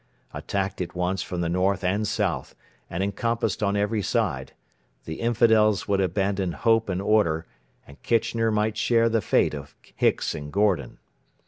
[0.33, 2.55] Attacked at once from the north and south,
[2.89, 4.53] and encompassed on every side,
[5.05, 7.45] the infidels would abandon hope and order,
[7.85, 10.97] and Kitchener might share the fate of Hicks and Gordon.